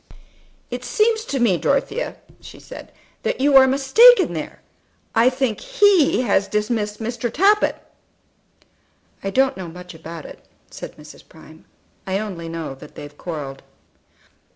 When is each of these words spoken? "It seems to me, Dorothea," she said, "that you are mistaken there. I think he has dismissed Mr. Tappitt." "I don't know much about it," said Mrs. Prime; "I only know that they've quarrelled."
"It 0.71 0.83
seems 0.83 1.23
to 1.25 1.39
me, 1.39 1.57
Dorothea," 1.59 2.15
she 2.39 2.59
said, 2.59 2.91
"that 3.21 3.39
you 3.39 3.55
are 3.55 3.67
mistaken 3.67 4.33
there. 4.33 4.61
I 5.13 5.29
think 5.29 5.59
he 5.59 6.23
has 6.23 6.47
dismissed 6.47 6.99
Mr. 6.99 7.31
Tappitt." 7.31 7.75
"I 9.23 9.29
don't 9.29 9.55
know 9.57 9.67
much 9.67 9.93
about 9.93 10.25
it," 10.25 10.43
said 10.71 10.97
Mrs. 10.97 11.29
Prime; 11.29 11.65
"I 12.07 12.17
only 12.17 12.49
know 12.49 12.73
that 12.73 12.95
they've 12.95 13.15
quarrelled." 13.15 13.61